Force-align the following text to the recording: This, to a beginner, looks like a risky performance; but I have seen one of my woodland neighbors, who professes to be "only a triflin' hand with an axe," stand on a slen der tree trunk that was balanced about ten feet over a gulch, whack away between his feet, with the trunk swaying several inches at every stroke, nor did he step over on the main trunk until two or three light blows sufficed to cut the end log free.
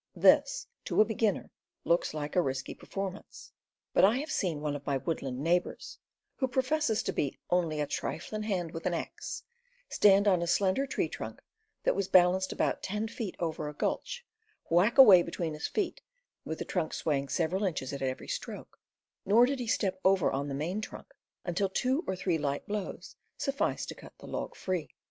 This, 0.15 0.65
to 0.85 0.99
a 0.99 1.05
beginner, 1.05 1.51
looks 1.83 2.11
like 2.15 2.35
a 2.35 2.41
risky 2.41 2.73
performance; 2.73 3.51
but 3.93 4.03
I 4.03 4.17
have 4.17 4.31
seen 4.31 4.59
one 4.59 4.75
of 4.75 4.83
my 4.87 4.97
woodland 4.97 5.43
neighbors, 5.43 5.99
who 6.37 6.47
professes 6.47 7.03
to 7.03 7.11
be 7.13 7.37
"only 7.51 7.79
a 7.79 7.85
triflin' 7.85 8.41
hand 8.41 8.71
with 8.71 8.87
an 8.87 8.95
axe," 8.95 9.43
stand 9.89 10.27
on 10.27 10.41
a 10.41 10.45
slen 10.47 10.73
der 10.73 10.87
tree 10.87 11.07
trunk 11.07 11.39
that 11.83 11.95
was 11.95 12.07
balanced 12.07 12.51
about 12.51 12.81
ten 12.81 13.07
feet 13.09 13.35
over 13.37 13.69
a 13.69 13.75
gulch, 13.75 14.25
whack 14.71 14.97
away 14.97 15.21
between 15.21 15.53
his 15.53 15.67
feet, 15.67 16.01
with 16.45 16.57
the 16.57 16.65
trunk 16.65 16.95
swaying 16.95 17.29
several 17.29 17.63
inches 17.63 17.93
at 17.93 18.01
every 18.01 18.27
stroke, 18.27 18.79
nor 19.23 19.45
did 19.45 19.59
he 19.59 19.67
step 19.67 19.99
over 20.03 20.31
on 20.31 20.47
the 20.47 20.55
main 20.55 20.81
trunk 20.81 21.13
until 21.45 21.69
two 21.69 22.03
or 22.07 22.15
three 22.15 22.39
light 22.39 22.65
blows 22.65 23.15
sufficed 23.37 23.87
to 23.89 23.93
cut 23.93 24.17
the 24.17 24.25
end 24.25 24.33
log 24.33 24.55
free. 24.55 24.89